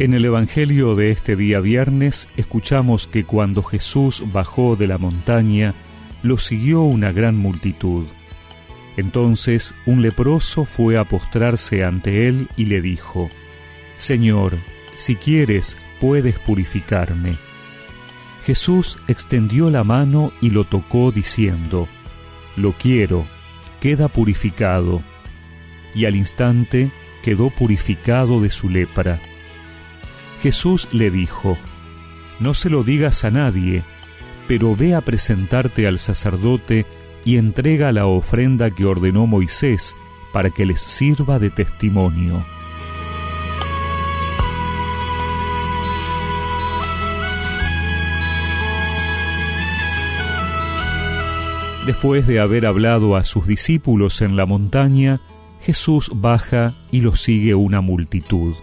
[0.00, 5.72] En el Evangelio de este día viernes escuchamos que cuando Jesús bajó de la montaña,
[6.24, 8.06] lo siguió una gran multitud.
[8.96, 13.30] Entonces un leproso fue a postrarse ante él y le dijo,
[13.94, 14.58] Señor,
[14.94, 17.38] si quieres, puedes purificarme.
[18.42, 21.86] Jesús extendió la mano y lo tocó diciendo,
[22.56, 23.26] Lo quiero,
[23.80, 25.02] queda purificado.
[25.94, 26.90] Y al instante
[27.22, 29.20] quedó purificado de su lepra.
[30.44, 31.56] Jesús le dijo,
[32.38, 33.82] No se lo digas a nadie,
[34.46, 36.84] pero ve a presentarte al sacerdote
[37.24, 39.96] y entrega la ofrenda que ordenó Moisés
[40.34, 42.44] para que les sirva de testimonio.
[51.86, 55.20] Después de haber hablado a sus discípulos en la montaña,
[55.62, 58.54] Jesús baja y lo sigue una multitud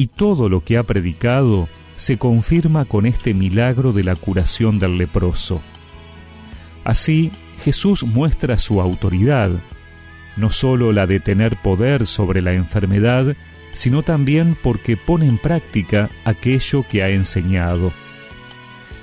[0.00, 4.96] y todo lo que ha predicado se confirma con este milagro de la curación del
[4.96, 5.60] leproso.
[6.84, 7.30] Así,
[7.62, 9.50] Jesús muestra su autoridad,
[10.38, 13.36] no sólo la de tener poder sobre la enfermedad,
[13.74, 17.92] sino también porque pone en práctica aquello que ha enseñado.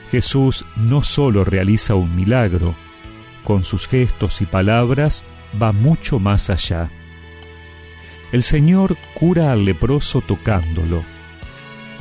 [0.09, 2.73] Jesús no sólo realiza un milagro,
[3.43, 5.25] con sus gestos y palabras
[5.61, 6.89] va mucho más allá.
[8.31, 11.03] El Señor cura al leproso tocándolo.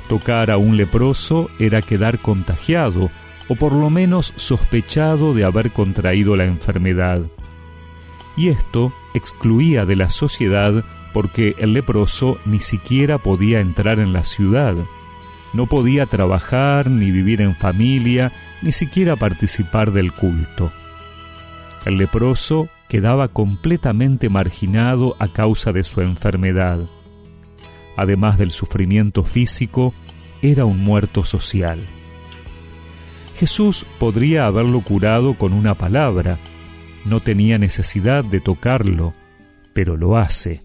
[0.09, 3.11] Tocar a un leproso era quedar contagiado
[3.49, 7.23] o por lo menos sospechado de haber contraído la enfermedad.
[8.37, 14.25] Y esto excluía de la sociedad porque el leproso ni siquiera podía entrar en la
[14.25, 14.75] ciudad,
[15.53, 20.71] no podía trabajar, ni vivir en familia, ni siquiera participar del culto.
[21.87, 26.79] El leproso quedaba completamente marginado a causa de su enfermedad.
[27.97, 29.95] Además del sufrimiento físico,
[30.43, 31.87] era un muerto social.
[33.37, 36.39] Jesús podría haberlo curado con una palabra,
[37.05, 39.15] no tenía necesidad de tocarlo,
[39.75, 40.63] pero lo hace.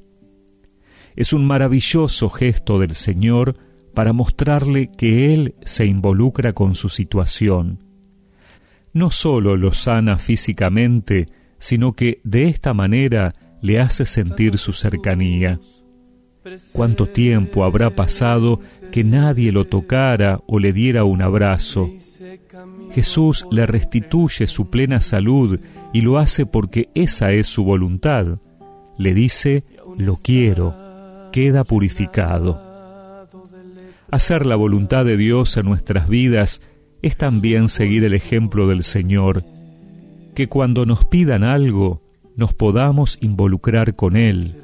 [1.16, 3.58] Es un maravilloso gesto del Señor
[3.94, 7.84] para mostrarle que Él se involucra con su situación.
[8.94, 11.28] No sólo lo sana físicamente,
[11.62, 15.60] sino que de esta manera le hace sentir su cercanía.
[16.74, 18.60] ¿Cuánto tiempo habrá pasado
[18.92, 21.92] que nadie lo tocara o le diera un abrazo?
[22.92, 25.60] Jesús le restituye su plena salud
[25.94, 28.40] y lo hace porque esa es su voluntad.
[28.98, 29.64] Le dice,
[29.98, 30.76] lo quiero,
[31.32, 32.60] queda purificado.
[34.10, 36.64] Hacer la voluntad de Dios en nuestras vidas
[37.04, 39.44] es también seguir el ejemplo del Señor
[40.34, 42.02] que cuando nos pidan algo
[42.36, 44.56] nos podamos involucrar con Él,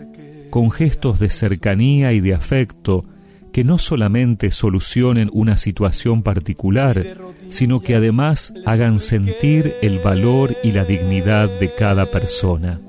[0.50, 3.06] con gestos de cercanía y de afecto
[3.52, 7.18] que no solamente solucionen una situación particular,
[7.50, 12.80] sino que además hagan sentir el valor y la dignidad de cada persona.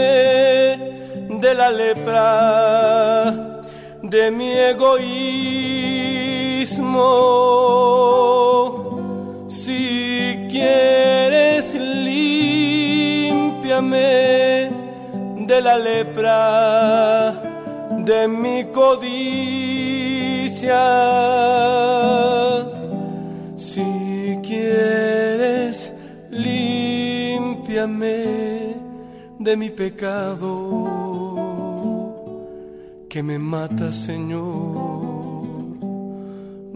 [1.40, 3.60] de la lepra
[4.02, 5.84] de mi egoísmo
[15.54, 17.32] de la lepra
[18.10, 19.24] de mi codicia.
[23.56, 23.86] Si
[24.42, 25.92] quieres,
[26.30, 28.16] limpiame
[29.38, 30.50] de mi pecado
[33.08, 34.42] que me mata, Señor,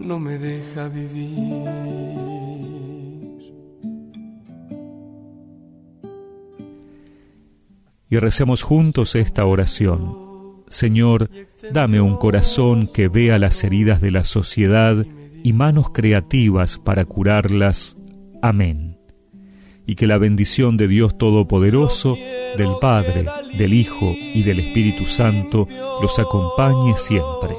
[0.09, 2.08] no me deja vivir.
[8.11, 10.29] Y recemos juntos esta oración.
[10.69, 11.31] Señor,
[11.73, 15.07] dame un corazón que vea las heridas de la sociedad
[15.43, 17.97] y manos creativas para curarlas.
[18.43, 18.99] Amén.
[19.87, 22.16] Y que la bendición de Dios Todopoderoso,
[22.57, 23.25] del Padre,
[23.57, 25.66] del Hijo y del Espíritu Santo
[26.03, 27.57] los acompañe siempre.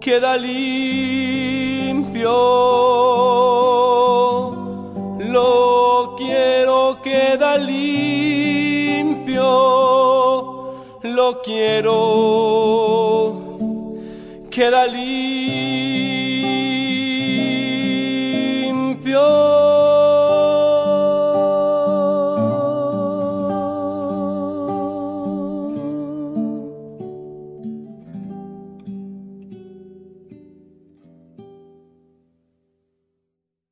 [0.00, 1.16] Queda limpio
[7.06, 9.44] queda limpio,
[11.02, 11.94] lo quiero,
[14.50, 15.85] queda limpio.